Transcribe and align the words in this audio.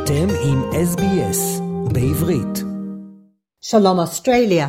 אתם 0.00 0.28
עם 0.44 0.62
SBS 0.72 1.62
בעברית. 1.92 2.64
Shalom 3.62 3.98
Australia. 3.98 4.66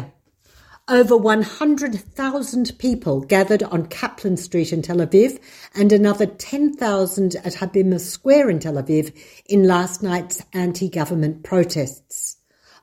Over 0.88 1.18
100,000 1.18 2.78
people 2.80 3.22
gathered 3.22 3.64
on 3.64 3.88
Kaplan 3.88 4.38
Street 4.38 4.72
in 4.74 4.82
Tel 4.82 4.98
Aviv 4.98 5.40
and 5.76 5.92
another 5.92 6.26
10,000 6.26 7.36
at 7.36 7.56
Habima 7.56 8.00
Square 8.00 8.50
in 8.50 8.60
Tel 8.60 8.82
Aviv 8.84 9.14
in 9.46 9.68
last 9.68 10.04
night's 10.04 10.42
anti-government 10.54 11.44
protests. 11.44 12.38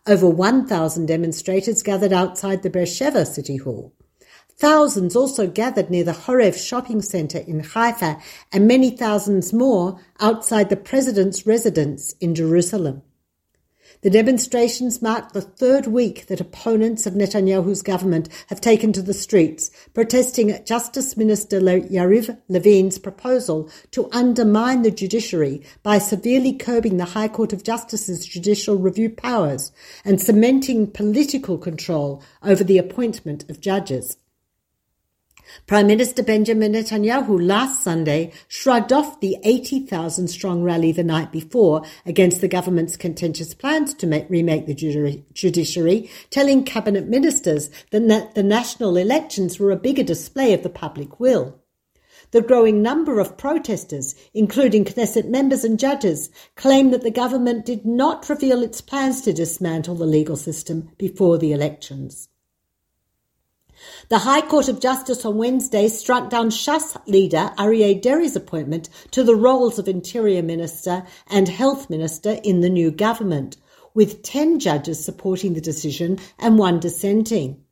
Over 0.07 0.29
1,000 0.29 1.07
demonstrators 1.07 1.83
gathered 1.83 2.13
outside 2.13 2.63
the 2.63 2.71
Beersheba 2.71 3.25
City 3.27 3.57
Hall. 3.57 3.93
Thousands 4.60 5.16
also 5.16 5.48
gathered 5.48 5.90
near 5.90 6.04
the 6.04 6.12
Horev 6.12 6.54
shopping 6.54 7.02
centre 7.02 7.38
in 7.38 7.62
Haifa 7.62 8.20
and 8.52 8.68
many 8.68 8.90
thousands 8.90 9.54
more 9.54 10.02
outside 10.20 10.68
the 10.68 10.76
president's 10.76 11.48
residence 11.48 12.14
in 12.20 12.36
Jerusalem. 12.36 13.02
The 14.02 14.10
demonstrations 14.10 15.02
marked 15.02 15.34
the 15.34 15.40
third 15.40 15.88
week 15.88 16.28
that 16.28 16.42
opponents 16.42 17.06
of 17.06 17.14
Netanyahu's 17.14 17.82
government 17.82 18.28
have 18.48 18.60
taken 18.60 18.92
to 18.92 19.02
the 19.02 19.14
streets, 19.14 19.72
protesting 19.94 20.52
at 20.52 20.66
Justice 20.66 21.16
Minister 21.16 21.62
Yariv 21.62 22.38
Levin's 22.50 23.00
proposal 23.00 23.70
to 23.92 24.10
undermine 24.12 24.82
the 24.82 24.92
judiciary 24.92 25.64
by 25.84 26.00
severely 26.00 26.52
curbing 26.52 26.98
the 26.98 27.06
High 27.06 27.30
Court 27.30 27.54
of 27.54 27.64
Justice's 27.64 28.26
judicial 28.26 28.76
review 28.76 29.10
powers 29.10 29.72
and 30.04 30.20
cementing 30.20 30.92
political 30.92 31.58
control 31.58 32.22
over 32.44 32.66
the 32.66 32.78
appointment 32.78 33.50
of 33.50 33.62
judges. 33.62 34.18
Prime 35.68 35.88
Minister 35.88 36.24
Benjamin 36.24 36.74
Netanyahu 36.74 37.46
last 37.46 37.84
Sunday 37.84 38.32
shrugged 38.48 38.94
off 38.94 39.20
the 39.20 39.38
80,000 39.44 40.28
strong 40.28 40.64
rally 40.64 40.92
the 40.92 41.04
night 41.04 41.32
before 41.32 41.84
against 42.06 42.42
the 42.42 42.48
government's 42.48 42.98
contentious 42.98 43.54
plans 43.54 43.94
to 43.96 44.08
make, 44.08 44.30
remake 44.30 44.66
the 44.66 45.24
judiciary, 45.34 46.10
telling 46.30 46.64
cabinet 46.64 47.08
ministers 47.08 47.70
that 47.92 48.36
the 48.36 48.44
national 48.44 48.98
elections 48.98 49.60
were 49.60 49.72
a 49.72 49.76
bigger 49.76 50.04
display 50.04 50.54
of 50.54 50.64
the 50.64 50.70
public 50.70 51.20
will. 51.20 51.60
The 52.32 52.42
growing 52.42 52.84
number 52.84 53.20
of 53.20 53.38
protesters, 53.38 54.14
including 54.36 54.86
Knesset 54.86 55.28
members 55.28 55.64
and 55.64 55.80
judges, 55.80 56.30
claim 56.56 56.92
that 56.92 57.02
the 57.02 57.10
government 57.10 57.66
did 57.66 57.86
not 57.86 58.30
reveal 58.30 58.62
its 58.62 58.82
plans 58.82 59.22
to 59.22 59.34
dismantle 59.34 59.96
the 59.96 60.06
legal 60.06 60.36
system 60.36 60.92
before 61.00 61.40
the 61.40 61.52
elections. 61.54 62.29
The 64.10 64.20
High 64.20 64.42
Court 64.42 64.68
of 64.68 64.80
Justice 64.80 65.24
on 65.26 65.38
Wednesday 65.38 65.88
struck 65.88 66.30
down 66.30 66.50
Shas 66.50 66.98
leader 67.08 67.52
Aryeh 67.58 68.02
Deri's 68.02 68.36
appointment 68.36 68.90
to 69.12 69.24
the 69.24 69.36
roles 69.36 69.78
of 69.80 69.88
Interior 69.88 70.42
Minister 70.42 71.04
and 71.28 71.48
Health 71.48 71.90
Minister 71.90 72.40
in 72.44 72.62
the 72.62 72.70
new 72.70 72.92
government, 72.92 73.58
with 73.94 74.24
10 74.24 74.60
judges 74.60 75.04
supporting 75.04 75.54
the 75.54 75.62
decision 75.62 76.20
and 76.38 76.58
one 76.58 76.80
dissenting. 76.80 77.64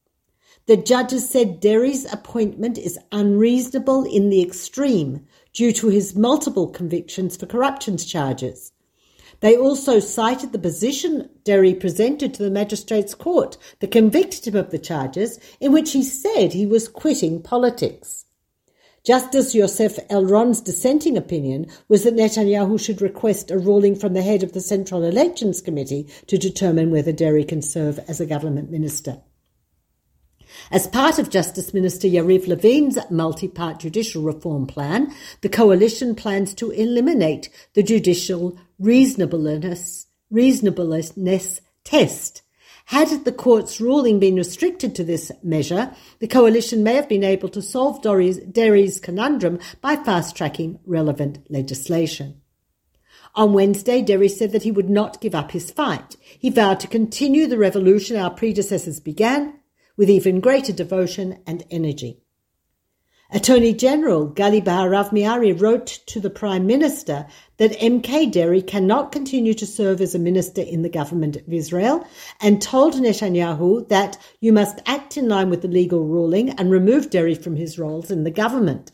The 0.67 0.77
judges 0.77 1.29
said 1.29 1.59
Deri's 1.61 2.11
appointment 2.11 2.77
is 2.77 2.99
unreasonable 3.11 4.03
in 4.03 4.29
the 4.29 4.41
extreme 4.41 5.25
due 5.53 5.71
to 5.73 5.87
his 5.87 6.15
multiple 6.15 6.67
convictions 6.67 7.37
for 7.37 7.45
corruption 7.45 7.97
charges. 7.97 8.73
They 9.39 9.55
also 9.55 9.99
cited 9.99 10.51
the 10.51 10.59
position 10.59 11.29
Deri 11.43 11.75
presented 11.75 12.33
to 12.33 12.43
the 12.43 12.49
magistrates' 12.49 13.13
court 13.13 13.57
that 13.79 13.91
convicted 13.91 14.47
him 14.47 14.55
of 14.55 14.71
the 14.71 14.79
charges, 14.79 15.39
in 15.59 15.71
which 15.71 15.91
he 15.91 16.03
said 16.03 16.53
he 16.53 16.65
was 16.65 16.87
quitting 16.87 17.41
politics. 17.41 18.25
Justice 19.03 19.55
Yosef 19.55 19.99
Elron's 20.09 20.59
dissenting 20.59 21.15
opinion 21.15 21.67
was 21.87 22.03
that 22.03 22.15
Netanyahu 22.15 22.77
should 22.77 23.01
request 23.01 23.51
a 23.51 23.57
ruling 23.57 23.95
from 23.95 24.13
the 24.13 24.21
head 24.21 24.43
of 24.43 24.51
the 24.51 24.59
Central 24.59 25.03
Elections 25.03 25.61
Committee 25.61 26.07
to 26.25 26.37
determine 26.37 26.91
whether 26.91 27.13
Deri 27.13 27.45
can 27.45 27.61
serve 27.61 27.99
as 28.09 28.19
a 28.19 28.25
government 28.25 28.69
minister. 28.69 29.21
As 30.71 30.87
part 30.87 31.19
of 31.19 31.29
Justice 31.29 31.73
Minister 31.73 32.07
Yariv 32.07 32.47
Levin's 32.47 32.97
multi-part 33.09 33.79
judicial 33.79 34.21
reform 34.23 34.67
plan, 34.67 35.13
the 35.41 35.49
coalition 35.49 36.15
plans 36.15 36.53
to 36.55 36.71
eliminate 36.71 37.49
the 37.73 37.83
judicial 37.83 38.57
reasonableness, 38.79 40.07
reasonableness 40.29 41.61
test. 41.83 42.41
Had 42.85 43.25
the 43.25 43.33
court's 43.33 43.81
ruling 43.81 44.19
been 44.19 44.35
restricted 44.35 44.95
to 44.95 45.03
this 45.03 45.31
measure, 45.43 45.93
the 46.19 46.27
coalition 46.27 46.83
may 46.83 46.93
have 46.93 47.09
been 47.09 47.23
able 47.23 47.49
to 47.49 47.61
solve 47.61 48.01
Deri's 48.01 48.99
conundrum 48.99 49.59
by 49.81 49.97
fast-tracking 49.97 50.79
relevant 50.85 51.39
legislation. 51.49 52.41
On 53.35 53.53
Wednesday, 53.53 54.01
Deri 54.01 54.29
said 54.29 54.53
that 54.53 54.63
he 54.63 54.71
would 54.71 54.89
not 54.89 55.21
give 55.21 55.35
up 55.35 55.51
his 55.51 55.69
fight. 55.69 56.15
He 56.21 56.49
vowed 56.49 56.79
to 56.79 56.87
continue 56.87 57.45
the 57.45 57.57
revolution 57.57 58.15
our 58.15 58.31
predecessors 58.31 58.99
began 58.99 59.59
with 59.97 60.09
even 60.09 60.39
greater 60.39 60.71
devotion 60.71 61.39
and 61.45 61.65
energy. 61.69 62.21
Attorney 63.29 63.73
General 63.73 64.29
Gali 64.29 64.63
Baharav 64.63 65.09
Miara 65.09 65.59
wrote 65.59 65.87
to 66.05 66.21
the 66.21 66.29
Prime 66.29 66.65
Minister 66.65 67.27
that 67.57 67.77
MK 67.77 68.31
Deri 68.31 68.61
cannot 68.61 69.11
continue 69.11 69.53
to 69.55 69.65
serve 69.65 69.99
as 69.99 70.15
a 70.15 70.19
minister 70.19 70.61
in 70.61 70.81
the 70.81 70.87
government 70.87 71.35
of 71.35 71.51
Israel 71.51 72.07
and 72.39 72.61
told 72.61 72.93
Netanyahu 72.93 73.89
that 73.89 74.17
you 74.39 74.53
must 74.53 74.79
act 74.85 75.17
in 75.17 75.27
line 75.27 75.49
with 75.49 75.61
the 75.61 75.67
legal 75.67 76.05
ruling 76.05 76.51
and 76.51 76.71
remove 76.71 77.09
Deri 77.09 77.35
from 77.35 77.57
his 77.57 77.77
roles 77.77 78.09
in 78.09 78.23
the 78.23 78.31
government. 78.31 78.93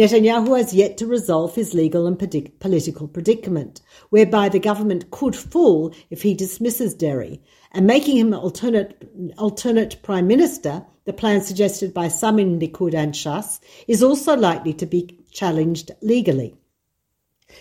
Netanyahu 0.00 0.56
has 0.56 0.72
yet 0.72 0.96
to 0.96 1.06
resolve 1.06 1.54
his 1.54 1.74
legal 1.74 2.06
and 2.06 2.18
political 2.18 3.06
predicament, 3.06 3.82
whereby 4.08 4.48
the 4.48 4.58
government 4.58 5.10
could 5.10 5.36
fall 5.36 5.94
if 6.08 6.22
he 6.22 6.32
dismisses 6.32 6.94
Deri, 6.94 7.42
and 7.72 7.86
making 7.86 8.16
him 8.16 8.32
alternate, 8.32 9.10
alternate 9.36 10.02
prime 10.02 10.26
minister, 10.26 10.86
the 11.04 11.12
plan 11.12 11.42
suggested 11.42 11.92
by 11.92 12.08
some 12.08 12.38
in 12.38 12.58
Likud 12.58 12.94
and 12.94 13.12
Shas, 13.12 13.60
is 13.86 14.02
also 14.02 14.34
likely 14.34 14.72
to 14.72 14.86
be 14.86 15.18
challenged 15.32 15.90
legally. 16.00 16.54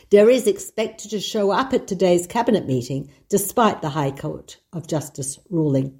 Deri 0.10 0.36
is 0.36 0.48
expected 0.48 1.12
to 1.12 1.20
show 1.20 1.52
up 1.52 1.74
at 1.74 1.88
today's 1.88 2.26
cabinet 2.26 2.66
meeting 2.66 3.10
despite 3.28 3.82
the 3.82 3.90
High 3.90 4.12
Court 4.12 4.56
of 4.72 4.88
Justice 4.88 5.40
ruling. 5.50 6.00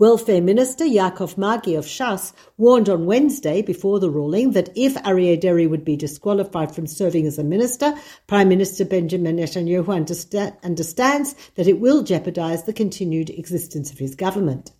Welfare 0.00 0.40
Minister 0.40 0.86
Yaakov 0.86 1.34
Margi 1.34 1.76
of 1.76 1.84
Shas 1.84 2.32
warned 2.56 2.88
on 2.88 3.04
Wednesday 3.04 3.60
before 3.60 4.00
the 4.00 4.08
ruling 4.08 4.52
that 4.52 4.70
if 4.74 4.94
Aryeh 4.94 5.38
Deri 5.38 5.66
would 5.66 5.84
be 5.84 5.94
disqualified 5.94 6.74
from 6.74 6.86
serving 6.86 7.26
as 7.26 7.38
a 7.38 7.44
minister, 7.44 7.92
Prime 8.26 8.48
Minister 8.48 8.86
Benjamin 8.86 9.36
Netanyahu 9.36 9.84
understa- 9.84 10.56
understands 10.62 11.34
that 11.56 11.68
it 11.68 11.80
will 11.80 12.02
jeopardize 12.02 12.64
the 12.64 12.72
continued 12.72 13.28
existence 13.28 13.92
of 13.92 13.98
his 13.98 14.14
government. 14.14 14.70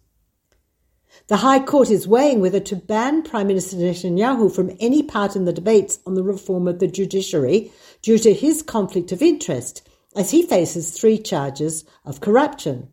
The 1.26 1.36
High 1.36 1.64
Court 1.64 1.91
is 1.91 2.09
weighing 2.09 2.41
whether 2.41 2.60
to 2.60 2.76
ban 2.76 3.22
Prime 3.22 3.48
Minister 3.48 3.76
Netanyahu 3.76 4.50
from 4.50 4.75
any 4.80 5.03
part 5.03 5.36
in 5.36 5.44
the 5.44 5.53
debates 5.53 5.98
on 6.06 6.14
the 6.14 6.25
reform 6.25 6.66
of 6.66 6.78
the 6.78 6.88
judiciary 6.88 7.70
due 8.00 8.16
to 8.16 8.32
his 8.32 8.62
conflict 8.62 9.12
of 9.12 9.20
interest, 9.20 9.86
as 10.16 10.30
he 10.30 10.41
faces 10.41 10.98
three 10.98 11.19
charges 11.19 11.84
of 12.06 12.22
corruption. 12.22 12.88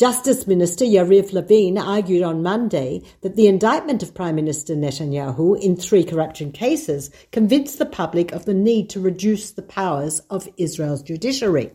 Justice 0.00 0.46
Minister 0.46 0.86
Yariv 0.86 1.34
Levin 1.34 1.76
argued 1.76 2.22
on 2.22 2.42
Monday 2.42 3.02
that 3.20 3.36
the 3.36 3.46
indictment 3.46 4.02
of 4.02 4.14
Prime 4.14 4.34
Minister 4.34 4.74
Netanyahu 4.74 5.60
in 5.60 5.76
three 5.76 6.04
corruption 6.04 6.52
cases 6.52 7.10
convinced 7.32 7.78
the 7.78 7.84
public 7.84 8.32
of 8.32 8.46
the 8.46 8.54
need 8.54 8.88
to 8.88 8.98
reduce 8.98 9.50
the 9.50 9.60
powers 9.60 10.20
of 10.30 10.48
Israel's 10.56 11.02
judiciary. 11.02 11.72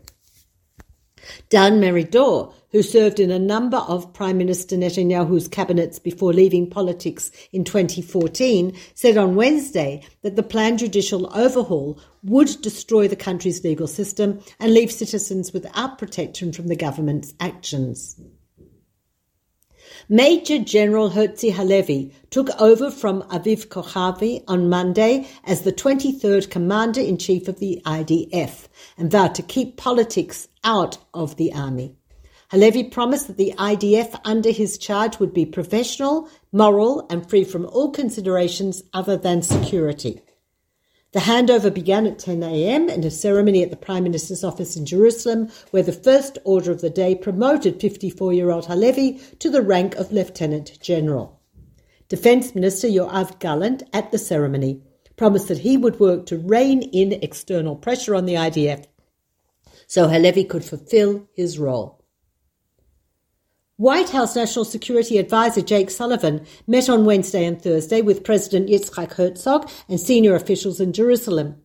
Dan 1.50 1.80
Meridor, 1.80 2.54
who 2.72 2.82
served 2.82 3.20
in 3.20 3.32
a 3.32 3.40
number 3.40 3.78
of 3.78 4.14
Prime 4.14 4.38
Minister 4.38 4.76
Netanyahu's 4.76 5.48
cabinets 5.48 6.00
before 6.00 6.34
leaving 6.34 6.70
politics 6.70 7.32
in 7.52 7.64
2014, 7.64 8.76
said 8.94 9.18
on 9.18 9.36
Wednesday 9.36 10.04
that 10.22 10.36
the 10.36 10.44
planned 10.44 10.80
judicial 10.80 11.32
overhaul 11.34 12.00
would 12.24 12.50
destroy 12.62 13.08
the 13.08 13.16
country's 13.16 13.64
legal 13.64 13.88
system 13.88 14.40
and 14.60 14.74
leave 14.74 14.92
citizens 14.92 15.54
without 15.54 15.98
protection 15.98 16.52
from 16.52 16.68
the 16.68 16.76
government's 16.76 17.34
actions. 17.40 18.20
Major 20.10 20.60
General 20.60 21.10
Herzi 21.10 21.54
Halevi 21.54 22.14
took 22.30 22.50
over 22.62 22.92
from 22.92 23.24
Aviv 23.24 23.68
Kochavi 23.68 24.44
on 24.48 24.70
Monday 24.70 25.28
as 25.44 25.62
the 25.62 25.72
23rd 25.72 26.50
Commander 26.50 27.02
in 27.02 27.18
Chief 27.18 27.48
of 27.48 27.60
the 27.60 27.82
IDF 27.86 28.68
and 28.98 29.12
vowed 29.12 29.36
to 29.36 29.42
keep 29.42 29.78
politics 29.78 30.48
out 30.64 30.98
of 31.14 31.38
the 31.38 31.54
army. 31.54 31.96
Halevi 32.52 32.84
promised 32.84 33.28
that 33.28 33.38
the 33.38 33.54
IDF 33.58 34.20
under 34.24 34.52
his 34.52 34.78
charge 34.78 35.20
would 35.20 35.34
be 35.34 35.46
professional, 35.46 36.30
moral, 36.52 37.08
and 37.10 37.28
free 37.28 37.44
from 37.44 37.66
all 37.66 37.92
considerations 37.92 38.84
other 38.94 39.18
than 39.18 39.42
security. 39.42 40.22
The 41.16 41.22
handover 41.22 41.74
began 41.74 42.06
at 42.08 42.20
10 42.20 42.44
a.m. 42.44 42.90
in 42.90 43.02
a 43.06 43.10
ceremony 43.10 43.64
at 43.64 43.70
the 43.70 43.78
Prime 43.78 44.04
Minister's 44.04 44.44
office 44.44 44.76
in 44.76 44.86
Jerusalem, 44.86 45.48
where 45.72 45.82
the 45.82 45.94
first 45.94 46.38
order 46.44 46.72
of 46.72 46.82
the 46.82 46.90
day 46.90 47.16
promoted 47.16 47.80
54 47.80 48.34
year 48.34 48.52
old 48.52 48.66
Halevi 48.66 49.22
to 49.40 49.50
the 49.50 49.62
rank 49.62 49.96
of 49.96 50.12
Lieutenant 50.12 50.78
General. 50.82 51.40
Defence 52.10 52.54
Minister 52.54 52.90
Yoav 52.90 53.40
Gallant 53.40 53.84
at 53.94 54.12
the 54.12 54.18
ceremony 54.18 54.82
promised 55.16 55.48
that 55.48 55.60
he 55.60 55.78
would 55.78 56.02
work 56.02 56.26
to 56.26 56.38
rein 56.38 56.82
in 56.82 57.14
external 57.14 57.78
pressure 57.78 58.14
on 58.14 58.26
the 58.26 58.34
IDF 58.34 58.86
so 59.88 60.10
Halevi 60.10 60.44
could 60.44 60.66
fulfill 60.66 61.30
his 61.34 61.58
role. 61.58 62.05
White 63.78 64.12
House 64.12 64.38
National 64.38 64.64
Security 64.64 65.18
Advisor 65.18 65.62
Jake 65.62 65.90
Sullivan 65.90 66.46
met 66.66 66.88
on 66.88 67.04
Wednesday 67.04 67.44
and 67.44 67.62
Thursday 67.62 68.02
with 68.02 68.24
President 68.24 68.70
Yitzhak 68.70 69.12
Herzog 69.12 69.70
and 69.90 70.00
senior 70.00 70.34
officials 70.34 70.80
in 70.80 70.94
Jerusalem. 70.94 71.62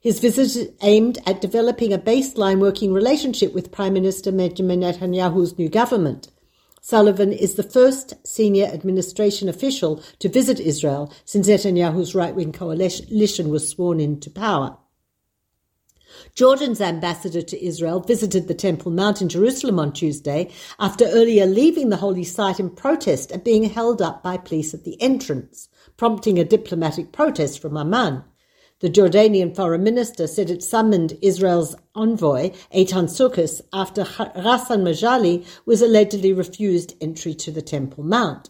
His 0.00 0.18
visit 0.18 0.74
aimed 0.82 1.18
at 1.24 1.40
developing 1.40 1.92
a 1.92 1.98
baseline 1.98 2.58
working 2.58 2.92
relationship 2.92 3.54
with 3.54 3.70
Prime 3.70 3.92
Minister 3.92 4.32
Benjamin 4.32 4.80
Netanyahu's 4.80 5.56
new 5.56 5.68
government. 5.68 6.32
Sullivan 6.80 7.32
is 7.32 7.54
the 7.54 7.62
first 7.62 8.14
senior 8.26 8.64
administration 8.64 9.48
official 9.48 10.02
to 10.18 10.28
visit 10.28 10.58
Israel 10.58 11.12
since 11.24 11.46
Netanyahu's 11.46 12.12
right 12.12 12.34
wing 12.34 12.50
coalition 12.50 13.50
was 13.50 13.68
sworn 13.68 14.00
into 14.00 14.30
power. 14.30 14.76
Jordan's 16.34 16.80
ambassador 16.80 17.42
to 17.42 17.64
Israel 17.64 18.00
visited 18.00 18.48
the 18.48 18.54
Temple 18.54 18.90
Mount 18.90 19.22
in 19.22 19.28
Jerusalem 19.28 19.78
on 19.78 19.92
Tuesday 19.92 20.50
after 20.78 21.04
earlier 21.06 21.46
leaving 21.46 21.88
the 21.88 21.96
holy 21.96 22.24
site 22.24 22.60
in 22.60 22.70
protest 22.70 23.32
at 23.32 23.44
being 23.44 23.64
held 23.64 24.00
up 24.00 24.22
by 24.22 24.36
police 24.36 24.74
at 24.74 24.84
the 24.84 25.00
entrance, 25.00 25.68
prompting 25.96 26.38
a 26.38 26.44
diplomatic 26.44 27.12
protest 27.12 27.60
from 27.60 27.76
Amman. 27.76 28.24
The 28.80 28.90
Jordanian 28.90 29.54
foreign 29.54 29.84
minister 29.84 30.26
said 30.26 30.50
it 30.50 30.62
summoned 30.62 31.16
Israel's 31.22 31.76
envoy, 31.94 32.50
Eitan 32.74 33.08
Surkis, 33.08 33.60
after 33.72 34.02
Ghassan 34.02 34.82
Majali 34.82 35.46
was 35.64 35.82
allegedly 35.82 36.32
refused 36.32 36.96
entry 37.00 37.32
to 37.34 37.52
the 37.52 37.62
Temple 37.62 38.02
Mount. 38.02 38.48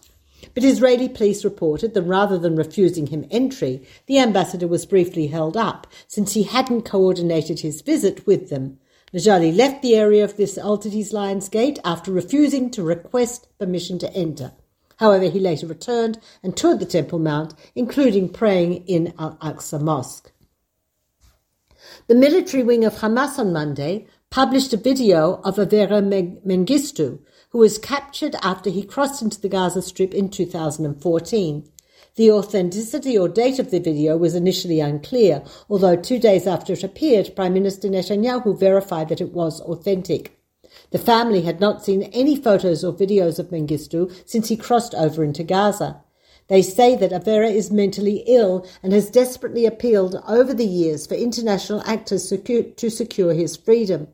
But 0.53 0.63
Israeli 0.63 1.09
police 1.09 1.43
reported 1.43 1.93
that 1.93 2.01
rather 2.03 2.37
than 2.37 2.55
refusing 2.55 3.07
him 3.07 3.25
entry, 3.31 3.85
the 4.07 4.19
ambassador 4.19 4.67
was 4.67 4.85
briefly 4.85 5.27
held 5.27 5.57
up 5.57 5.87
since 6.07 6.33
he 6.33 6.43
hadn't 6.43 6.83
coordinated 6.83 7.59
his 7.59 7.81
visit 7.81 8.25
with 8.25 8.49
them. 8.49 8.79
Majali 9.13 9.55
left 9.55 9.81
the 9.81 9.95
area 9.95 10.23
of 10.23 10.37
this 10.37 10.57
Alcides 10.57 11.13
Lions 11.13 11.47
Gate 11.49 11.79
after 11.85 12.11
refusing 12.11 12.71
to 12.71 12.83
request 12.83 13.47
permission 13.59 13.99
to 13.99 14.13
enter. 14.13 14.53
However, 14.97 15.25
he 15.29 15.39
later 15.39 15.67
returned 15.67 16.19
and 16.41 16.55
toured 16.55 16.79
the 16.79 16.85
Temple 16.85 17.19
Mount, 17.19 17.53
including 17.75 18.29
praying 18.29 18.85
in 18.87 19.13
Al 19.19 19.37
Aqsa 19.37 19.81
Mosque. 19.81 20.31
The 22.07 22.15
military 22.15 22.63
wing 22.63 22.85
of 22.85 22.95
Hamas 22.95 23.37
on 23.37 23.53
Monday 23.53 24.07
published 24.33 24.73
a 24.73 24.77
video 24.77 25.39
of 25.43 25.57
Avera 25.57 26.01
Mengistu, 26.43 27.19
who 27.51 27.59
was 27.59 27.77
captured 27.77 28.35
after 28.41 28.71
he 28.71 28.81
crossed 28.81 29.21
into 29.21 29.39
the 29.39 29.47
Gaza 29.47 29.79
Strip 29.79 30.11
in 30.11 30.27
2014. 30.27 31.69
The 32.15 32.31
authenticity 32.31 33.15
or 33.15 33.29
date 33.29 33.59
of 33.59 33.69
the 33.69 33.77
video 33.77 34.17
was 34.17 34.33
initially 34.33 34.79
unclear, 34.79 35.43
although 35.69 35.95
two 35.95 36.17
days 36.17 36.47
after 36.47 36.73
it 36.73 36.83
appeared, 36.83 37.35
Prime 37.35 37.53
Minister 37.53 37.87
Netanyahu 37.87 38.59
verified 38.59 39.09
that 39.09 39.21
it 39.21 39.33
was 39.33 39.61
authentic. 39.61 40.35
The 40.89 40.97
family 40.97 41.43
had 41.43 41.59
not 41.59 41.85
seen 41.85 42.01
any 42.11 42.35
photos 42.35 42.83
or 42.83 42.91
videos 42.91 43.37
of 43.37 43.51
Mengistu 43.51 44.11
since 44.25 44.49
he 44.49 44.57
crossed 44.57 44.95
over 44.95 45.23
into 45.23 45.43
Gaza. 45.43 46.01
They 46.47 46.63
say 46.63 46.95
that 46.95 47.11
Avera 47.11 47.53
is 47.53 47.69
mentally 47.69 48.23
ill 48.25 48.65
and 48.81 48.93
has 48.93 49.11
desperately 49.11 49.67
appealed 49.67 50.15
over 50.27 50.55
the 50.55 50.65
years 50.65 51.05
for 51.05 51.13
international 51.13 51.83
actors 51.85 52.27
to 52.29 52.89
secure 52.89 53.33
his 53.35 53.55
freedom. 53.55 54.07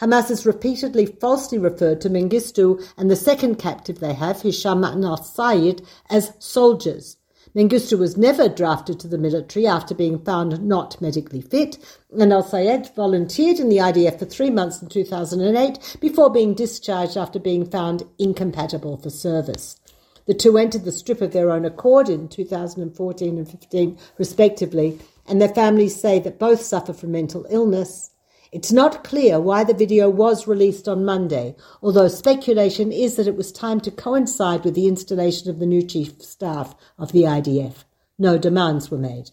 Hamas 0.00 0.28
has 0.28 0.46
repeatedly 0.46 1.04
falsely 1.04 1.58
referred 1.58 2.00
to 2.00 2.08
Mengistu 2.08 2.82
and 2.96 3.10
the 3.10 3.16
second 3.16 3.56
captive 3.56 4.00
they 4.00 4.14
have, 4.14 4.40
Hisham 4.40 4.82
al-Sayed, 4.82 5.82
as 6.08 6.32
soldiers. 6.38 7.18
Mengistu 7.54 7.98
was 7.98 8.16
never 8.16 8.48
drafted 8.48 8.98
to 9.00 9.08
the 9.08 9.18
military 9.18 9.66
after 9.66 9.94
being 9.94 10.18
found 10.18 10.62
not 10.64 10.98
medically 11.02 11.42
fit, 11.42 11.76
and 12.16 12.32
Al 12.32 12.42
Sayed 12.42 12.88
volunteered 12.96 13.58
in 13.58 13.68
the 13.68 13.78
IDF 13.78 14.20
for 14.20 14.24
three 14.24 14.50
months 14.50 14.80
in 14.80 14.88
2008 14.88 15.98
before 16.00 16.30
being 16.30 16.54
discharged 16.54 17.16
after 17.16 17.38
being 17.38 17.68
found 17.68 18.04
incompatible 18.18 18.96
for 18.96 19.10
service. 19.10 19.80
The 20.26 20.34
two 20.34 20.56
entered 20.56 20.84
the 20.84 20.92
strip 20.92 21.20
of 21.20 21.32
their 21.32 21.50
own 21.50 21.64
accord 21.64 22.08
in 22.08 22.28
2014 22.28 23.36
and 23.36 23.50
15, 23.50 23.98
respectively, 24.16 24.98
and 25.26 25.42
their 25.42 25.48
families 25.48 26.00
say 26.00 26.20
that 26.20 26.38
both 26.38 26.62
suffer 26.62 26.92
from 26.92 27.12
mental 27.12 27.46
illness. 27.50 28.12
It's 28.52 28.72
not 28.72 29.04
clear 29.04 29.38
why 29.40 29.62
the 29.62 29.74
video 29.74 30.10
was 30.10 30.48
released 30.48 30.88
on 30.88 31.04
Monday, 31.04 31.54
although 31.80 32.08
speculation 32.08 32.90
is 32.90 33.14
that 33.14 33.28
it 33.28 33.36
was 33.36 33.52
timed 33.52 33.84
to 33.84 33.92
coincide 33.92 34.64
with 34.64 34.74
the 34.74 34.88
installation 34.88 35.50
of 35.50 35.60
the 35.60 35.66
new 35.66 35.82
chief 35.82 36.20
staff 36.20 36.74
of 36.98 37.12
the 37.12 37.22
IDF. 37.22 37.84
No 38.18 38.38
demands 38.38 38.90
were 38.90 38.98
made. 38.98 39.30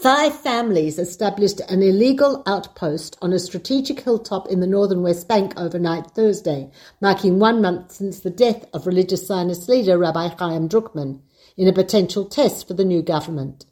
Five 0.00 0.38
families 0.38 0.98
established 0.98 1.60
an 1.68 1.82
illegal 1.82 2.42
outpost 2.46 3.16
on 3.20 3.32
a 3.32 3.38
strategic 3.38 4.00
hilltop 4.00 4.48
in 4.48 4.60
the 4.60 4.66
northern 4.66 5.02
West 5.02 5.26
Bank 5.26 5.52
overnight 5.56 6.12
Thursday, 6.12 6.70
marking 7.00 7.40
one 7.40 7.60
month 7.60 7.92
since 7.92 8.20
the 8.20 8.30
death 8.30 8.64
of 8.72 8.86
religious 8.86 9.26
Zionist 9.26 9.68
leader 9.68 9.98
Rabbi 9.98 10.28
Chaim 10.28 10.68
Druckman, 10.68 11.20
in 11.56 11.66
a 11.66 11.72
potential 11.72 12.24
test 12.24 12.68
for 12.68 12.74
the 12.74 12.84
new 12.84 13.02
government. 13.02 13.66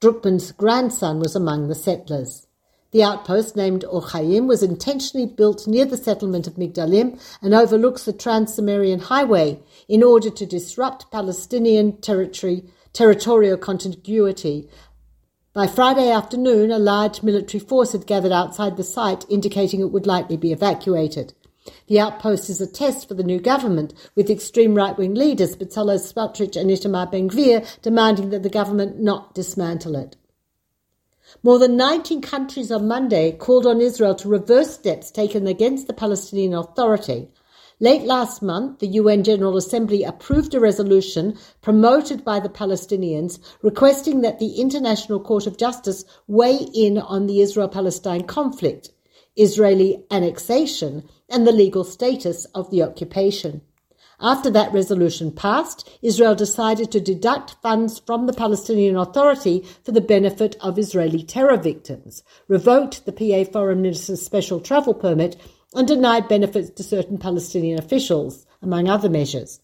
Druckman's 0.00 0.52
grandson 0.52 1.20
was 1.20 1.36
among 1.36 1.68
the 1.68 1.74
settlers. 1.74 2.46
The 2.94 3.02
outpost, 3.02 3.56
named 3.56 3.84
Or 3.90 4.02
Chaim, 4.02 4.46
was 4.46 4.62
intentionally 4.62 5.26
built 5.26 5.66
near 5.66 5.84
the 5.84 5.96
settlement 5.96 6.46
of 6.46 6.54
Migdalim 6.54 7.20
and 7.42 7.52
overlooks 7.52 8.04
the 8.04 8.12
Trans-Samaria 8.12 8.98
Highway 8.98 9.58
in 9.88 10.04
order 10.04 10.30
to 10.30 10.46
disrupt 10.46 11.10
Palestinian 11.10 11.96
territory, 11.96 12.62
territorial 12.92 13.56
contiguity. 13.56 14.68
By 15.52 15.66
Friday 15.66 16.08
afternoon, 16.08 16.70
a 16.70 16.78
large 16.78 17.24
military 17.24 17.58
force 17.58 17.90
had 17.90 18.06
gathered 18.06 18.30
outside 18.30 18.76
the 18.76 18.84
site, 18.84 19.28
indicating 19.28 19.80
it 19.80 19.90
would 19.90 20.06
likely 20.06 20.36
be 20.36 20.52
evacuated. 20.52 21.34
The 21.88 21.98
outpost 21.98 22.48
is 22.48 22.60
a 22.60 22.66
test 22.68 23.08
for 23.08 23.14
the 23.14 23.24
new 23.24 23.40
government, 23.40 23.92
with 24.14 24.30
extreme 24.30 24.76
right-wing 24.76 25.14
leaders 25.14 25.56
Bezalel 25.56 25.98
Smotrich 25.98 26.54
and 26.54 26.70
Itamar 26.70 27.10
Ben-Gvir 27.10 27.82
demanding 27.82 28.30
that 28.30 28.44
the 28.44 28.48
government 28.48 29.00
not 29.00 29.34
dismantle 29.34 29.96
it. 29.96 30.14
More 31.42 31.58
than 31.58 31.76
19 31.76 32.20
countries 32.20 32.70
on 32.70 32.86
Monday 32.86 33.32
called 33.32 33.66
on 33.66 33.80
Israel 33.80 34.14
to 34.16 34.28
reverse 34.28 34.72
steps 34.74 35.10
taken 35.10 35.46
against 35.46 35.86
the 35.86 35.92
Palestinian 35.92 36.54
Authority. 36.54 37.28
Late 37.80 38.02
last 38.02 38.40
month, 38.40 38.78
the 38.78 38.86
UN 38.86 39.24
General 39.24 39.56
Assembly 39.56 40.04
approved 40.04 40.54
a 40.54 40.60
resolution 40.60 41.36
promoted 41.60 42.24
by 42.24 42.38
the 42.38 42.48
Palestinians 42.48 43.40
requesting 43.62 44.20
that 44.20 44.38
the 44.38 44.60
International 44.60 45.18
Court 45.18 45.48
of 45.48 45.58
Justice 45.58 46.04
weigh 46.28 46.68
in 46.72 46.98
on 46.98 47.26
the 47.26 47.40
Israel 47.40 47.68
Palestine 47.68 48.22
conflict, 48.22 48.90
Israeli 49.36 50.04
annexation, 50.12 51.02
and 51.28 51.44
the 51.44 51.52
legal 51.52 51.82
status 51.82 52.44
of 52.54 52.70
the 52.70 52.82
occupation. 52.82 53.60
After 54.24 54.48
that 54.52 54.72
resolution 54.72 55.32
passed, 55.32 55.86
Israel 56.00 56.34
decided 56.34 56.90
to 56.90 56.98
deduct 56.98 57.56
funds 57.60 57.98
from 57.98 58.24
the 58.24 58.32
Palestinian 58.32 58.96
Authority 58.96 59.62
for 59.84 59.92
the 59.92 60.00
benefit 60.00 60.56
of 60.62 60.78
Israeli 60.78 61.22
terror 61.22 61.58
victims, 61.58 62.22
revoked 62.48 63.04
the 63.04 63.12
PA 63.12 63.44
Foreign 63.52 63.82
Minister's 63.82 64.22
special 64.22 64.60
travel 64.60 64.94
permit, 64.94 65.36
and 65.74 65.86
denied 65.86 66.26
benefits 66.26 66.70
to 66.70 66.82
certain 66.82 67.18
Palestinian 67.18 67.78
officials, 67.78 68.46
among 68.62 68.88
other 68.88 69.10
measures. 69.10 69.60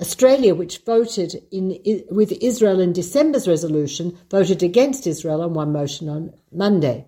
Australia, 0.00 0.54
which 0.54 0.78
voted 0.78 1.42
in, 1.50 1.78
with 2.10 2.32
Israel 2.40 2.80
in 2.80 2.94
December's 2.94 3.46
resolution, 3.46 4.16
voted 4.30 4.62
against 4.62 5.06
Israel 5.06 5.42
on 5.42 5.52
one 5.52 5.72
motion 5.72 6.08
on 6.08 6.32
Monday. 6.50 7.04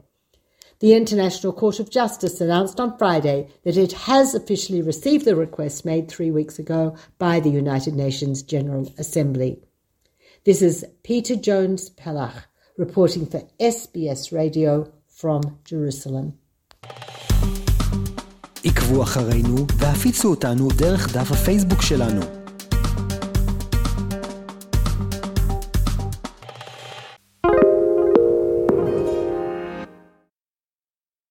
The 0.79 0.95
International 0.95 1.55
Court 1.55 1.81
of 1.81 1.91
Justice 1.91 2.39
announced 2.39 2.79
on 2.81 2.99
Friday 2.99 3.49
that 3.65 3.79
it 3.79 3.93
has 3.93 4.35
officially 4.35 4.83
received 4.83 5.25
the 5.25 5.35
request 5.35 5.87
made 5.87 6.07
three 6.09 6.31
weeks 6.31 6.59
ago 6.59 6.95
by 7.19 7.41
the 7.41 7.49
United 7.49 7.95
Nations 7.95 8.43
General 8.43 8.93
Assembly. 8.99 9.59
This 10.45 10.61
is 10.61 10.85
Peta 11.03 11.37
Jones 11.37 11.89
Pellach 11.89 12.45
reporting 12.77 13.25
for 13.25 13.41
SBS 13.59 14.33
Radio 14.33 14.93
from 15.09 15.41
Jerusalem. 15.65 16.33
עקבו 18.65 19.03
אחרינו 19.03 19.67
והפיצו 19.79 20.31
אותנו 20.31 20.69
דרך 20.69 21.13
דף 21.13 21.33
הפייסבוק 21.33 21.83
שלנו. 21.83 22.36